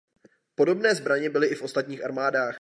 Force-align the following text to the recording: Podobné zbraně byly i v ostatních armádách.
Podobné 0.55 0.95
zbraně 0.95 1.29
byly 1.29 1.47
i 1.47 1.55
v 1.55 1.61
ostatních 1.61 2.05
armádách. 2.05 2.59